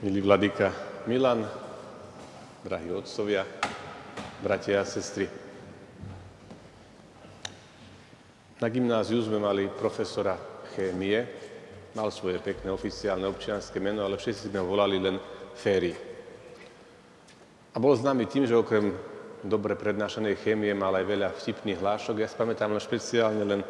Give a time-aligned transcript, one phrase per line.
[0.00, 0.72] Milý vladyka
[1.12, 1.44] Milan,
[2.64, 3.44] drahí otcovia,
[4.40, 5.28] bratia a sestry.
[8.64, 10.40] Na gymnáziu sme mali profesora
[10.72, 11.20] chémie,
[11.92, 15.20] mal svoje pekné oficiálne občianské meno, ale všetci sme ho volali len
[15.52, 15.92] Ferry.
[17.68, 18.96] A bol známy tým, že okrem
[19.44, 22.24] dobre prednášanej chémie mal aj veľa vtipných hlášok.
[22.24, 23.60] Ja si pamätám len špeciálne len,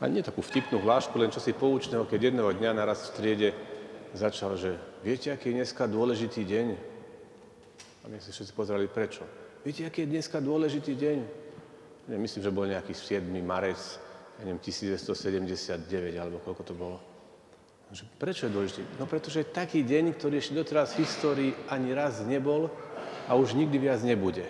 [0.00, 3.73] a nie takú vtipnú hlášku, len čosi poučného, keď jedného dňa naraz v triede
[4.14, 6.66] začal, že viete, aký je dneska dôležitý deň?
[8.04, 9.26] A my si všetci pozerali, prečo?
[9.66, 11.18] Viete, aký je dneska dôležitý deň?
[12.14, 13.24] Ja myslím, že bol nejaký 7.
[13.40, 13.80] marec,
[14.38, 15.88] ja neviem, 1979,
[16.20, 16.98] alebo koľko to bolo.
[18.18, 18.82] Prečo je dôležitý?
[18.98, 22.68] No pretože je taký deň, ktorý ešte doteraz v histórii ani raz nebol
[23.28, 24.44] a už nikdy viac nebude.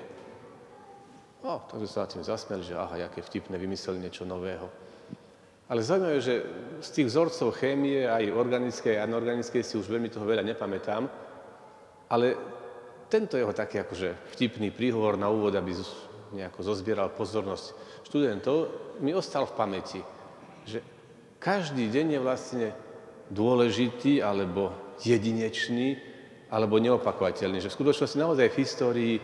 [1.45, 4.73] No, takže sa tým zasmieli, že aha, aké vtipné, vymysleli niečo nového.
[5.65, 6.35] Ale zaujímavé, že
[6.85, 11.09] z tých vzorcov chémie, aj organickej a anorganickej, si už veľmi toho veľa nepamätám,
[12.13, 12.27] ale
[13.09, 15.73] tento jeho taký akože vtipný príhovor na úvod, aby
[16.37, 17.73] nejako zozbieral pozornosť
[18.05, 18.57] študentov,
[19.01, 20.01] mi ostal v pamäti,
[20.69, 20.85] že
[21.41, 22.67] každý deň je vlastne
[23.33, 25.97] dôležitý alebo jedinečný
[26.53, 29.15] alebo neopakovateľný, že v skutočnosti naozaj v histórii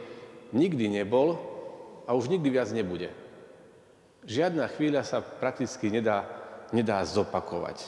[0.57, 1.37] nikdy nebol
[2.09, 3.13] a už nikdy viac nebude.
[4.31, 6.23] Žiadna chvíľa sa prakticky nedá,
[6.71, 7.83] nedá zopakovať.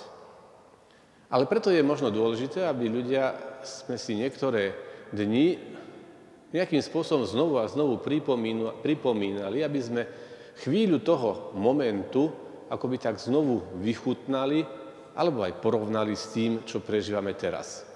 [1.31, 3.31] Ale preto je možno dôležité, aby ľudia
[3.63, 4.75] sme si niektoré
[5.15, 5.63] dni
[6.51, 8.03] nejakým spôsobom znovu a znovu
[8.83, 10.03] pripomínali, aby sme
[10.67, 12.35] chvíľu toho momentu
[12.67, 14.67] akoby tak znovu vychutnali
[15.15, 17.87] alebo aj porovnali s tým, čo prežívame teraz.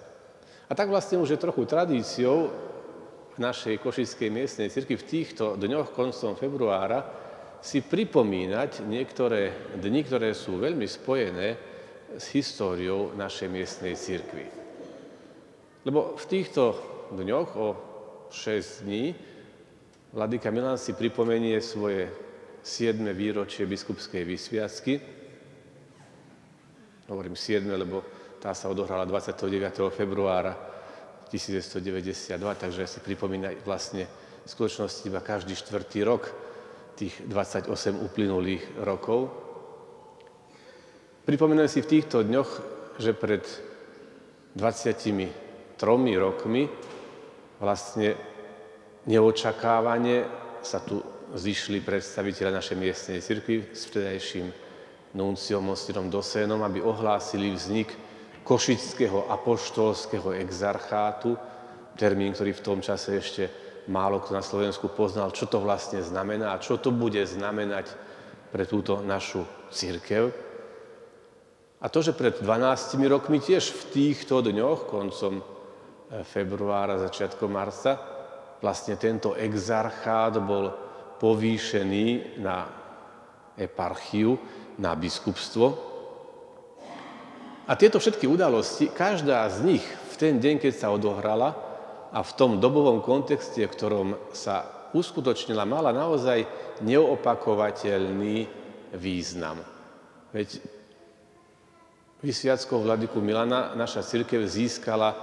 [0.70, 2.54] A tak vlastne už je trochu tradíciou
[3.34, 7.25] v našej košickej miestnej cirkvi v týchto dňoch koncom februára
[7.60, 11.56] si pripomínať niektoré dni, ktoré sú veľmi spojené
[12.16, 14.46] s históriou našej miestnej cirkvi.
[15.86, 16.76] Lebo v týchto
[17.14, 17.68] dňoch o
[18.30, 19.14] 6 dní
[20.16, 22.08] Vladyka Milan si pripomenie svoje
[22.64, 22.98] 7.
[23.12, 24.98] výročie biskupskej vysviacky.
[27.06, 28.02] Hovorím 7, lebo
[28.40, 29.92] tá sa odohrala 29.
[29.92, 30.56] februára
[31.28, 34.06] 1992, takže si pripomína vlastne
[34.46, 36.30] v skutočnosti iba každý štvrtý rok
[36.96, 37.68] tých 28
[38.00, 39.28] uplynulých rokov.
[41.28, 42.50] Pripomínam si v týchto dňoch,
[42.96, 43.44] že pred
[44.56, 46.64] 23 rokmi
[47.60, 48.16] vlastne
[49.04, 50.24] neočakávane
[50.64, 51.04] sa tu
[51.36, 54.48] zišli predstaviteľe našej miestnej cirkvi s vtedajším
[55.12, 57.92] nunciom Mostírom Dosénom, aby ohlásili vznik
[58.46, 61.34] Košického apoštolského exarchátu,
[61.98, 66.54] termín, ktorý v tom čase ešte málo kto na Slovensku poznal, čo to vlastne znamená
[66.54, 67.90] a čo to bude znamenať
[68.50, 70.30] pre túto našu církev.
[71.82, 78.00] A to, že pred 12 rokmi tiež v týchto dňoch, koncom eh, februára, začiatkom marca,
[78.64, 80.72] vlastne tento exarchát bol
[81.20, 82.66] povýšený na
[83.56, 84.36] eparchiu,
[84.76, 85.66] na biskupstvo.
[87.66, 91.65] A tieto všetky udalosti, každá z nich v ten deň, keď sa odohrala,
[92.12, 96.46] a v tom dobovom kontexte, v ktorom sa uskutočnila, mala naozaj
[96.84, 98.46] neopakovateľný
[98.96, 99.60] význam.
[100.30, 100.60] Veď
[102.22, 105.14] vysviackou vladyku Milana naša církev získala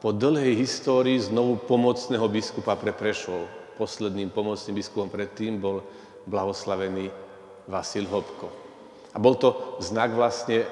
[0.00, 3.48] po dlhej histórii znovu pomocného biskupa pre Prešov.
[3.76, 5.84] Posledným pomocným biskupom predtým bol
[6.24, 7.12] blahoslavený
[7.68, 8.48] Vasil Hopko.
[9.12, 10.64] A bol to znak vlastne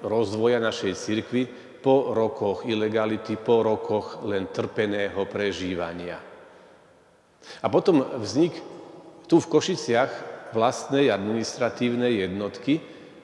[0.00, 6.20] rozvoja našej cirkvi, po rokoch ilegality, po rokoch len trpeného prežívania.
[7.64, 8.52] A potom vznik
[9.24, 10.12] tu v Košiciach
[10.52, 12.78] vlastnej administratívnej jednotky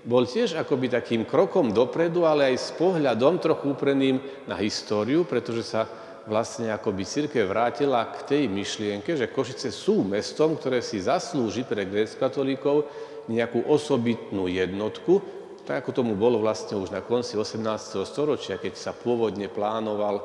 [0.06, 5.66] bol tiež akoby takým krokom dopredu, ale aj s pohľadom trochu upreným na históriu, pretože
[5.66, 5.82] sa
[6.30, 11.86] vlastne akoby církev vrátila k tej myšlienke, že Košice sú mestom, ktoré si zaslúži pre
[11.86, 12.86] grécko-katolíkov
[13.26, 15.18] nejakú osobitnú jednotku,
[15.66, 18.06] tak ako tomu bolo vlastne už na konci 18.
[18.06, 20.22] storočia, keď sa pôvodne plánoval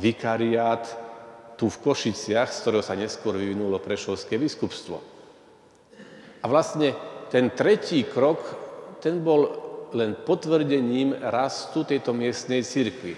[0.00, 0.88] vikariát
[1.60, 4.96] tu v Košiciach, z ktorého sa neskôr vyvinulo Prešovské biskupstvo.
[6.40, 6.96] A vlastne
[7.28, 8.40] ten tretí krok,
[9.04, 9.52] ten bol
[9.92, 13.12] len potvrdením rastu tejto miestnej cirkvi.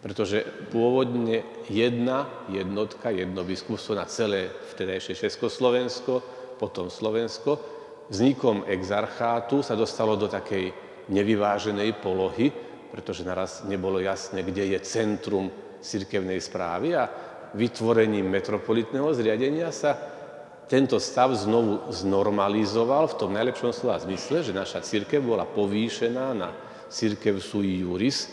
[0.00, 0.40] Pretože
[0.72, 6.24] pôvodne jedna jednotka, jedno biskupstvo na celé vtedajšie Československo,
[6.56, 7.79] potom Slovensko,
[8.10, 10.74] vznikom exarchátu sa dostalo do takej
[11.08, 12.50] nevyváženej polohy,
[12.90, 15.46] pretože naraz nebolo jasné, kde je centrum
[15.78, 17.06] cirkevnej správy a
[17.54, 19.94] vytvorením metropolitného zriadenia sa
[20.70, 26.54] tento stav znovu znormalizoval v tom najlepšom slova zmysle, že naša církev bola povýšená na
[26.86, 28.30] církev sui juris,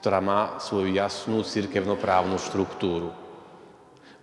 [0.00, 3.25] ktorá má svoju jasnú cirkevnoprávnu štruktúru.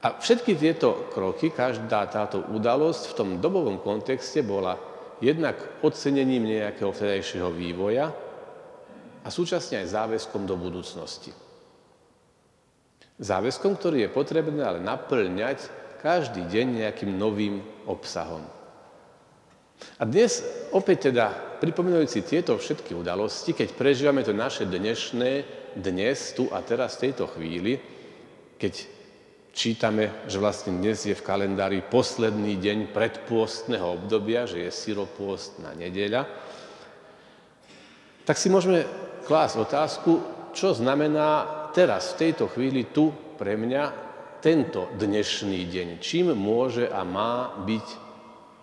[0.03, 4.75] A všetky tieto kroky, každá táto udalosť v tom dobovom kontexte bola
[5.23, 8.11] jednak ocenením nejakého vtedajšieho vývoja
[9.23, 11.31] a súčasne aj záväzkom do budúcnosti.
[13.15, 15.71] Záväzkom, ktorý je potrebné ale naplňať
[16.03, 18.43] každý deň nejakým novým obsahom.
[19.95, 20.43] A dnes
[20.75, 21.31] opäť teda,
[21.63, 25.31] pripomínajúci tieto všetky udalosti, keď prežívame to naše dnešné,
[25.79, 27.79] dnes, tu a teraz, v tejto chvíli,
[28.59, 28.92] keď
[29.53, 36.25] čítame, že vlastne dnes je v kalendári posledný deň predpôstneho obdobia, že je syropôstna nedeľa,
[38.25, 38.83] tak si môžeme
[39.23, 40.11] klásť otázku,
[40.57, 43.83] čo znamená teraz, v tejto chvíli, tu pre mňa
[44.41, 45.87] tento dnešný deň.
[46.03, 47.87] Čím môže a má byť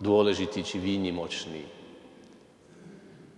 [0.00, 1.62] dôležitý či výnimočný.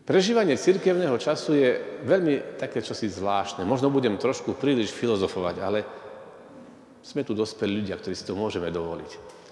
[0.02, 1.70] Prežívanie cirkevného času je
[2.02, 3.62] veľmi také čosi zvláštne.
[3.62, 5.86] Možno budem trošku príliš filozofovať, ale
[7.02, 9.42] sme tu dospelí ľudia, ktorí si to môžeme dovoliť.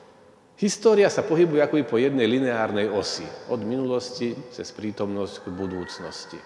[0.60, 3.24] História sa pohybuje akoby po jednej lineárnej osi.
[3.50, 6.38] Od minulosti cez prítomnosť k budúcnosti.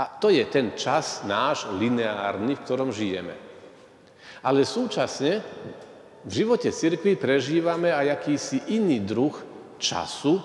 [0.00, 3.36] A to je ten čas náš lineárny, v ktorom žijeme.
[4.42, 5.44] Ale súčasne
[6.24, 9.36] v živote cirkvi prežívame aj akýsi iný druh
[9.76, 10.40] času,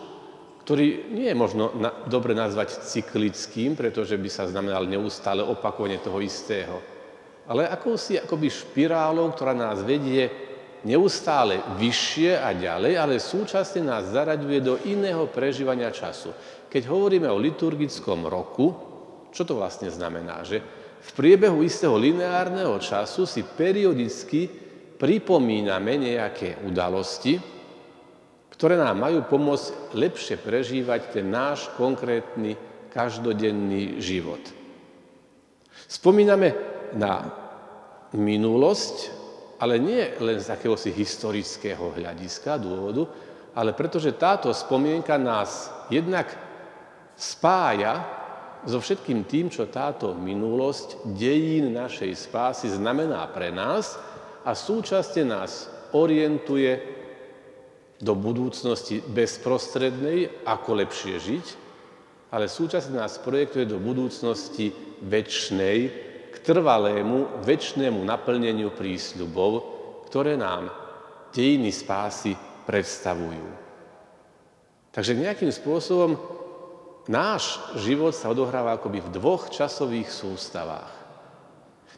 [0.67, 6.19] ktorý nie je možno na, dobre nazvať cyklickým, pretože by sa znamenal neustále opakovanie toho
[6.19, 6.96] istého
[7.47, 10.27] ale akousi akoby špirálou, ktorá nás vedie
[10.83, 16.35] neustále vyššie a ďalej, ale súčasne nás zaraďuje do iného prežívania času.
[16.67, 18.75] Keď hovoríme o liturgickom roku,
[19.31, 20.43] čo to vlastne znamená?
[20.43, 20.61] Že
[20.97, 24.47] v priebehu istého lineárneho času si periodicky
[24.97, 27.39] pripomíname nejaké udalosti,
[28.51, 32.57] ktoré nám majú pomôcť lepšie prežívať ten náš konkrétny
[32.89, 34.41] každodenný život.
[35.85, 37.27] Spomíname na
[38.13, 39.11] minulosť,
[39.59, 43.09] ale nie len z akéhosi historického hľadiska, dôvodu,
[43.57, 46.29] ale pretože táto spomienka nás jednak
[47.17, 48.05] spája
[48.67, 53.97] so všetkým tým, čo táto minulosť dejín našej spásy znamená pre nás
[54.45, 56.77] a súčasne nás orientuje
[57.97, 61.45] do budúcnosti bezprostrednej, ako lepšie žiť,
[62.29, 64.69] ale súčasne nás projektuje do budúcnosti
[65.01, 66.06] väčšnej,
[66.43, 69.51] trvalému, väčšnému naplneniu prísľubov,
[70.11, 70.69] ktoré nám
[71.31, 72.35] dejiny spásy
[72.65, 73.47] predstavujú.
[74.91, 76.17] Takže nejakým spôsobom
[77.05, 80.89] náš život sa odohráva akoby v dvoch časových sústavách.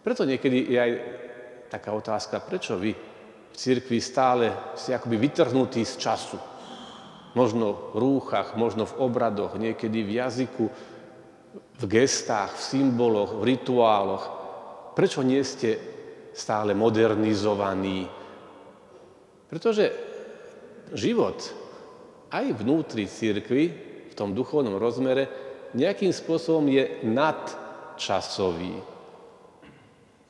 [0.04, 0.92] Preto niekedy je aj
[1.70, 2.92] taká otázka, prečo vy
[3.50, 6.40] v cirkvi stále ste akoby vytrhnutí z času.
[7.38, 10.66] Možno v rúchach, možno v obradoch, niekedy v jazyku,
[11.54, 14.24] v gestách, v symboloch, v rituáloch.
[14.94, 15.80] Prečo nie ste
[16.36, 18.06] stále modernizovaní?
[19.50, 19.86] Pretože
[20.94, 21.40] život
[22.30, 23.64] aj vnútri církvy,
[24.10, 25.30] v tom duchovnom rozmere,
[25.74, 28.78] nejakým spôsobom je nadčasový.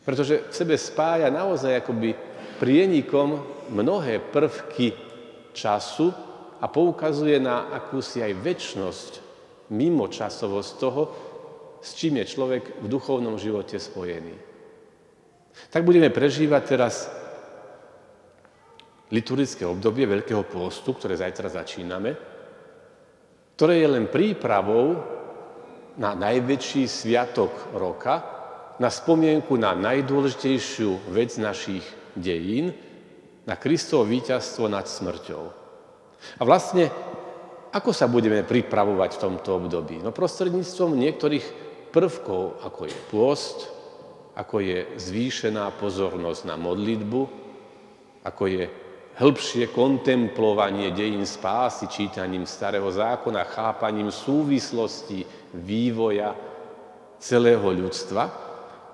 [0.03, 2.15] Pretože v sebe spája naozaj akoby
[2.59, 3.39] prienikom
[3.71, 4.95] mnohé prvky
[5.55, 6.11] času
[6.59, 9.11] a poukazuje na akúsi aj väčnosť,
[9.73, 11.01] mimo časovosť toho,
[11.79, 14.35] s čím je človek v duchovnom živote spojený.
[15.69, 17.09] Tak budeme prežívať teraz
[19.09, 22.11] liturgické obdobie Veľkého pôstu, ktoré zajtra začíname,
[23.57, 24.99] ktoré je len prípravou
[25.99, 28.23] na najväčší sviatok roka,
[28.79, 31.83] na spomienku na najdôležitejšiu vec našich
[32.15, 32.71] dejín,
[33.43, 35.43] na Kristovo víťazstvo nad smrťou.
[36.39, 36.87] A vlastne,
[37.69, 40.01] ako sa budeme pripravovať v tomto období?
[40.01, 41.45] No prostredníctvom niektorých
[41.93, 43.57] prvkov, ako je pôst,
[44.33, 47.21] ako je zvýšená pozornosť na modlitbu,
[48.25, 48.63] ako je
[49.19, 56.33] hĺbšie kontemplovanie dejín spásy, čítaním starého zákona, chápaním súvislosti vývoja
[57.19, 58.23] celého ľudstva.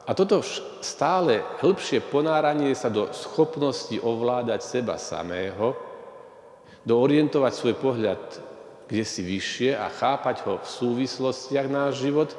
[0.05, 0.41] A toto
[0.81, 5.77] stále hĺbšie ponáranie sa do schopnosti ovládať seba samého,
[6.85, 8.21] do orientovať svoj pohľad
[8.85, 12.33] kde si vyššie a chápať ho v súvislostiach náš život,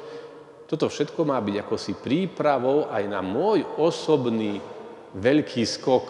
[0.67, 4.59] toto všetko má byť ako si prípravou aj na môj osobný
[5.15, 6.07] veľký skok,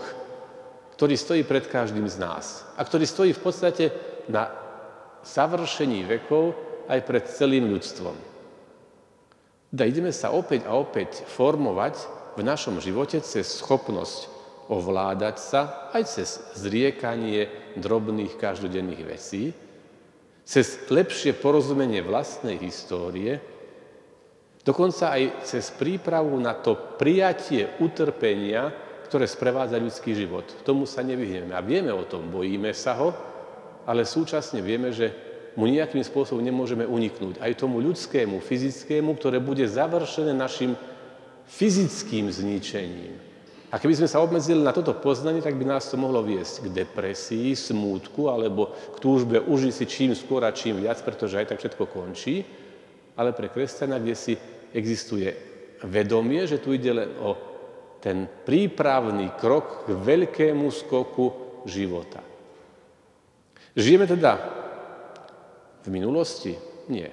[0.98, 3.86] ktorý stojí pred každým z nás a ktorý stojí v podstate
[4.26, 4.50] na
[5.22, 6.58] završení vekov
[6.90, 8.18] aj pred celým ľudstvom.
[9.70, 11.96] Da ideme sa opäť a opäť formovať
[12.40, 14.32] v našom živote cez schopnosť
[14.74, 17.46] ovládať sa aj cez zriekanie
[17.78, 19.52] drobných každodenných vecí,
[20.48, 23.44] cez lepšie porozumenie vlastnej histórie,
[24.68, 28.68] Dokonca aj cez prípravu na to prijatie utrpenia,
[29.08, 30.44] ktoré sprevádza ľudský život.
[30.68, 31.56] Tomu sa nevyhneme.
[31.56, 33.16] A vieme o tom, bojíme sa ho,
[33.88, 35.16] ale súčasne vieme, že
[35.56, 37.40] mu nejakým spôsobom nemôžeme uniknúť.
[37.40, 40.76] Aj tomu ľudskému, fyzickému, ktoré bude završené našim
[41.48, 43.16] fyzickým zničením.
[43.68, 46.88] A keby sme sa obmedzili na toto poznanie, tak by nás to mohlo viesť k
[46.88, 51.60] depresii, smútku alebo k túžbe užiť si čím skôr a čím viac, pretože aj tak
[51.60, 52.48] všetko končí.
[53.20, 54.34] Ale pre kresťana, kde si
[54.72, 55.28] existuje
[55.84, 57.36] vedomie, že tu ide len o
[58.00, 61.26] ten prípravný krok k veľkému skoku
[61.68, 62.24] života.
[63.76, 64.32] Žijeme teda
[65.84, 66.56] v minulosti?
[66.88, 67.12] Nie.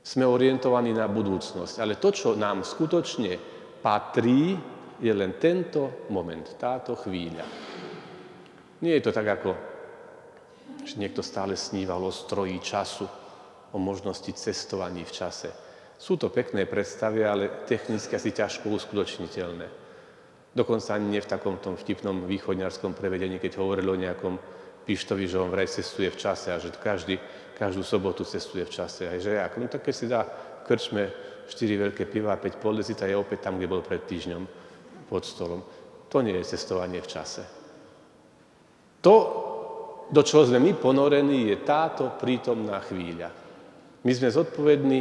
[0.00, 3.36] Sme orientovaní na budúcnosť, ale to, čo nám skutočne
[3.84, 4.56] patrí,
[4.98, 7.46] je len tento moment, táto chvíľa.
[8.82, 9.50] Nie je to tak, ako
[10.88, 13.04] že niekto stále sníval o stroji času,
[13.72, 15.52] o možnosti cestovaní v čase.
[15.98, 19.66] Sú to pekné predstavy, ale technicky asi ťažko uskutočniteľné.
[20.54, 24.40] Dokonca ani nie v takom tom vtipnom východňarskom prevedení, keď hovoril o nejakom
[24.88, 27.20] Pištovi, že on vraj cestuje v čase a že každý,
[27.52, 29.04] každú sobotu cestuje v čase.
[29.04, 30.24] A že ako, no tak keď si dá
[30.64, 31.12] krčme
[31.44, 34.67] 4 veľké piva a 5 pol decita, je opäť tam, kde bol pred týždňom
[35.08, 35.64] pod stolom.
[36.08, 37.42] To nie je cestovanie v čase.
[39.00, 39.14] To,
[40.08, 43.32] do čoho sme my ponorení, je táto prítomná chvíľa.
[44.04, 44.98] My sme zodpovední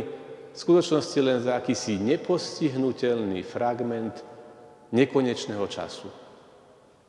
[0.52, 4.26] v skutočnosti len za akýsi nepostihnutelný fragment
[4.92, 6.10] nekonečného času.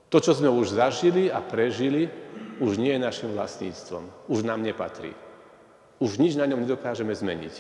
[0.09, 2.09] To, čo sme už zažili a prežili,
[2.59, 4.29] už nie je našim vlastníctvom.
[4.29, 5.13] Už nám nepatrí.
[6.01, 7.55] Už nič na ňom nedokážeme zmeniť.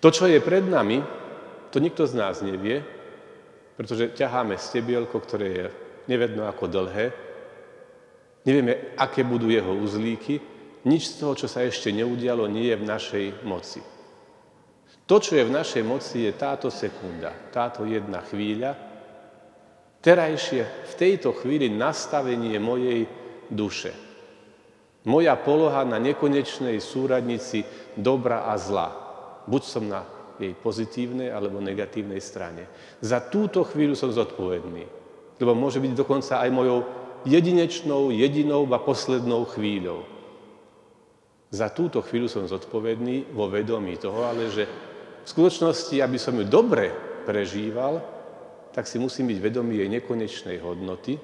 [0.00, 1.02] To, čo je pred nami,
[1.74, 2.86] to nikto z nás nevie,
[3.74, 5.66] pretože ťaháme stebielko, ktoré je
[6.06, 7.06] nevedno ako dlhé,
[8.46, 10.38] nevieme, aké budú jeho uzlíky,
[10.84, 13.80] nič z toho, čo sa ešte neudialo, nie je v našej moci.
[15.04, 18.72] To, čo je v našej moci, je táto sekunda, táto jedna chvíľa,
[20.04, 23.08] terajšie, v tejto chvíli nastavenie mojej
[23.48, 23.92] duše.
[25.04, 27.64] Moja poloha na nekonečnej súradnici
[27.96, 28.88] dobra a zla.
[29.44, 30.00] Buď som na
[30.38, 32.66] jej pozitívnej alebo negatívnej strane.
[33.00, 34.84] Za túto chvíľu som zodpovedný.
[35.38, 36.86] Lebo môže byť dokonca aj mojou
[37.26, 40.04] jedinečnou, jedinou a poslednou chvíľou.
[41.54, 44.66] Za túto chvíľu som zodpovedný vo vedomí toho, ale že
[45.24, 46.90] v skutočnosti, aby som ju dobre
[47.24, 48.02] prežíval,
[48.74, 51.14] tak si musím byť vedomý jej nekonečnej hodnoty,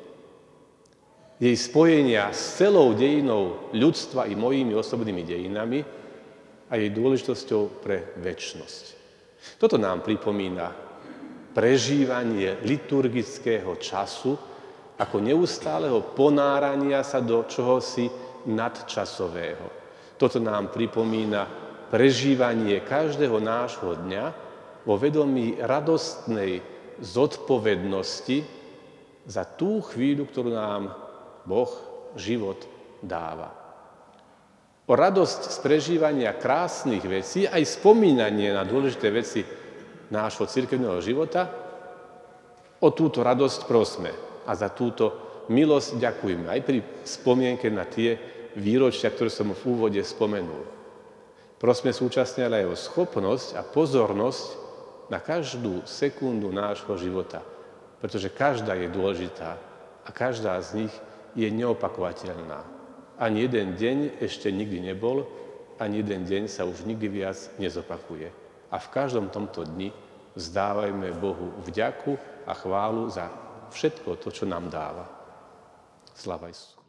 [1.41, 5.81] jej spojenia s celou dejinou ľudstva i mojimi osobnými dejinami
[6.71, 9.00] a jej dôležitosťou pre väčnosť.
[9.61, 10.73] Toto nám pripomína
[11.51, 14.39] prežívanie liturgického času
[15.01, 18.09] ako neustáleho ponárania sa do čohosi
[18.49, 19.67] nadčasového.
[20.21, 21.49] Toto nám pripomína
[21.89, 24.25] prežívanie každého nášho dňa
[24.85, 26.61] vo vedomí radostnej
[27.01, 28.45] zodpovednosti
[29.25, 30.93] za tú chvíľu, ktorú nám
[31.49, 31.73] Boh
[32.17, 32.61] život
[33.01, 33.60] dáva.
[34.91, 39.47] O radosť z prežívania krásnych vecí, aj spomínanie na dôležité veci
[40.11, 41.47] nášho cirkevného života,
[42.83, 44.11] o túto radosť prosme
[44.43, 45.15] a za túto
[45.47, 48.19] milosť ďakujeme aj pri spomienke na tie
[48.59, 50.67] výročia, ktoré som v úvode spomenul.
[51.63, 54.47] Prosme súčasne ale aj o schopnosť a pozornosť
[55.07, 57.47] na každú sekundu nášho života,
[58.03, 59.55] pretože každá je dôležitá
[60.03, 60.95] a každá z nich
[61.39, 62.80] je neopakovateľná.
[63.21, 65.29] Ani jeden deň ešte nikdy nebol,
[65.77, 68.33] ani jeden deň sa už nikdy viac nezopakuje.
[68.73, 69.93] A v každom tomto dni
[70.33, 72.17] vzdávajme Bohu vďaku
[72.49, 73.29] a chválu za
[73.69, 75.05] všetko to, čo nám dáva.
[76.17, 76.80] Slava Isusu.